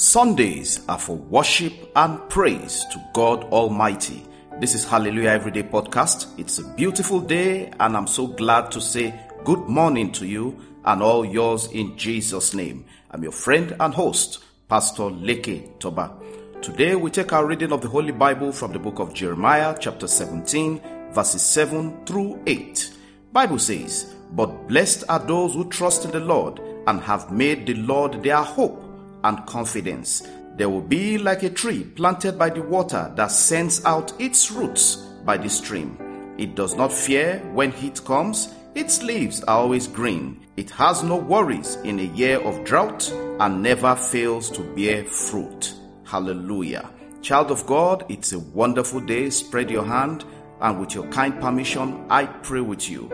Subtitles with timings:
[0.00, 4.26] Sundays are for worship and praise to God Almighty.
[4.58, 6.26] This is Hallelujah Everyday Podcast.
[6.38, 9.12] It's a beautiful day, and I'm so glad to say
[9.44, 12.86] good morning to you and all yours in Jesus' name.
[13.10, 16.16] I'm your friend and host, Pastor Leke Toba.
[16.62, 20.06] Today we take our reading of the Holy Bible from the book of Jeremiah, chapter
[20.06, 20.80] 17,
[21.12, 22.90] verses 7 through 8.
[23.34, 27.74] Bible says, But blessed are those who trust in the Lord and have made the
[27.74, 28.86] Lord their hope
[29.24, 30.26] and confidence.
[30.56, 34.96] They will be like a tree planted by the water that sends out its roots
[35.24, 35.96] by the stream.
[36.38, 40.46] It does not fear when heat comes, its leaves are always green.
[40.56, 45.74] It has no worries in a year of drought and never fails to bear fruit.
[46.04, 46.88] Hallelujah.
[47.20, 49.28] Child of God, it's a wonderful day.
[49.30, 50.24] Spread your hand,
[50.60, 53.08] and with your kind permission, I pray with you.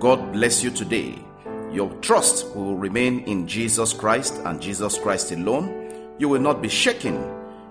[0.00, 1.18] God bless you today.
[1.72, 6.14] Your trust will remain in Jesus Christ and Jesus Christ alone.
[6.18, 7.14] You will not be shaken.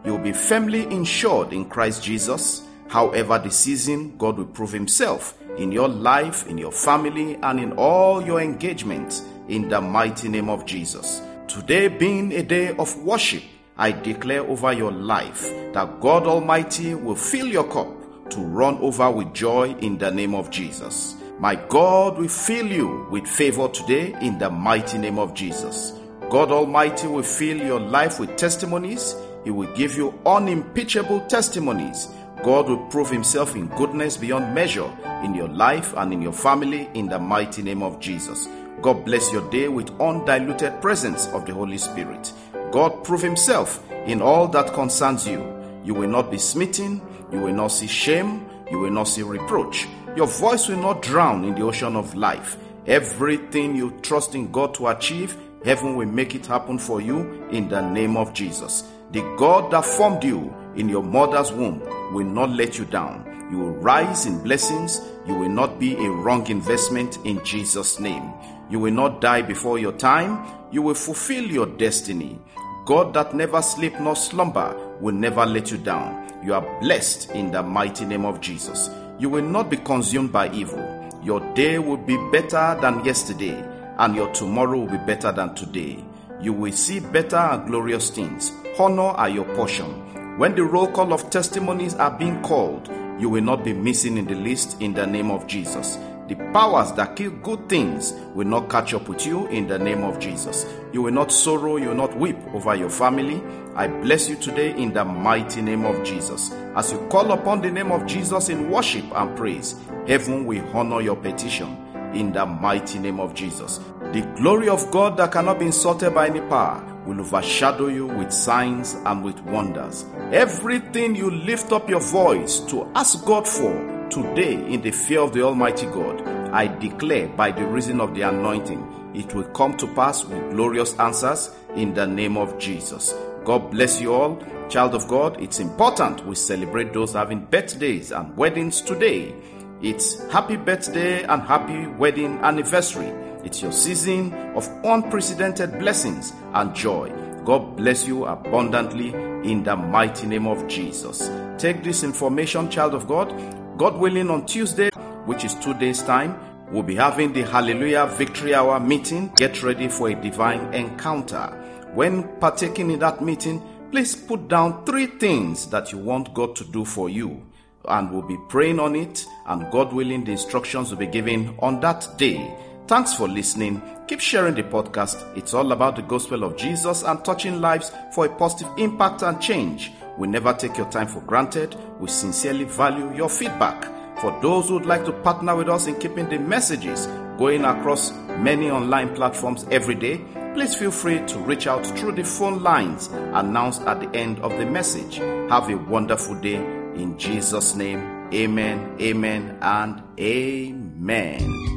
[0.05, 2.63] You will be firmly insured in Christ Jesus.
[2.87, 7.73] However, the season, God will prove Himself in your life, in your family, and in
[7.73, 11.21] all your engagements in the mighty name of Jesus.
[11.47, 13.43] Today being a day of worship,
[13.77, 19.09] I declare over your life that God Almighty will fill your cup to run over
[19.09, 21.15] with joy in the name of Jesus.
[21.39, 25.93] My God will fill you with favor today in the mighty name of Jesus.
[26.31, 29.15] God Almighty will fill your life with testimonies.
[29.43, 32.07] He will give you unimpeachable testimonies.
[32.43, 34.91] God will prove Himself in goodness beyond measure
[35.23, 38.47] in your life and in your family in the mighty name of Jesus.
[38.81, 42.33] God bless your day with undiluted presence of the Holy Spirit.
[42.71, 45.39] God prove Himself in all that concerns you.
[45.83, 46.99] You will not be smitten,
[47.31, 49.87] you will not see shame, you will not see reproach.
[50.17, 52.57] Your voice will not drown in the ocean of life.
[52.87, 57.69] Everything you trust in God to achieve, heaven will make it happen for you in
[57.69, 58.85] the name of Jesus.
[59.11, 61.81] The God that formed you in your mother's womb
[62.15, 63.47] will not let you down.
[63.51, 65.01] You will rise in blessings.
[65.27, 68.33] You will not be a wrong investment in Jesus' name.
[68.71, 70.51] You will not die before your time.
[70.71, 72.39] You will fulfill your destiny.
[72.87, 76.41] God that never sleep nor slumber will never let you down.
[76.43, 78.89] You are blessed in the mighty name of Jesus.
[79.19, 81.11] You will not be consumed by evil.
[81.23, 83.63] Your day will be better than yesterday,
[83.97, 86.03] and your tomorrow will be better than today.
[86.39, 88.51] You will see better and glorious things.
[88.77, 90.37] Honor are your portion.
[90.37, 92.89] When the roll call of testimonies are being called,
[93.19, 95.97] you will not be missing in the list in the name of Jesus.
[96.27, 100.03] The powers that kill good things will not catch up with you in the name
[100.03, 100.65] of Jesus.
[100.91, 103.41] You will not sorrow, you will not weep over your family.
[103.75, 106.51] I bless you today in the mighty name of Jesus.
[106.75, 110.99] As you call upon the name of Jesus in worship and praise, heaven will honor
[110.99, 111.77] your petition
[112.13, 113.79] in the mighty name of Jesus.
[114.11, 118.33] The glory of God that cannot be insulted by any power will overshadow you with
[118.33, 120.05] signs and with wonders.
[120.33, 125.33] Everything you lift up your voice to ask God for today in the fear of
[125.33, 129.87] the Almighty God, I declare by the reason of the anointing, it will come to
[129.93, 133.13] pass with glorious answers in the name of Jesus.
[133.43, 134.41] God bless you all.
[134.69, 139.33] Child of God, it's important we celebrate those having birthdays and weddings today.
[139.81, 143.07] It's happy birthday and happy wedding anniversary.
[143.43, 147.09] It's your season of unprecedented blessings and joy.
[147.45, 149.13] God bless you abundantly
[149.49, 151.29] in the mighty name of Jesus.
[151.57, 153.31] Take this information, child of God,
[153.77, 154.89] God willing, on Tuesday,
[155.25, 156.39] which is two days' time,
[156.71, 159.31] we'll be having the Hallelujah Victory Hour meeting.
[159.35, 161.45] Get ready for a divine encounter.
[161.93, 163.61] When partaking in that meeting,
[163.91, 167.45] please put down three things that you want God to do for you.
[167.87, 171.79] And we'll be praying on it, and God willing, the instructions will be given on
[171.81, 172.53] that day.
[172.87, 173.81] Thanks for listening.
[174.07, 175.37] Keep sharing the podcast.
[175.37, 179.39] It's all about the gospel of Jesus and touching lives for a positive impact and
[179.39, 179.91] change.
[180.17, 181.75] We never take your time for granted.
[181.99, 183.85] We sincerely value your feedback.
[184.19, 187.05] For those who would like to partner with us in keeping the messages
[187.37, 192.23] going across many online platforms every day, please feel free to reach out through the
[192.23, 195.17] phone lines announced at the end of the message.
[195.49, 197.99] Have a wonderful day in Jesus' name.
[198.33, 201.76] Amen, amen, and amen.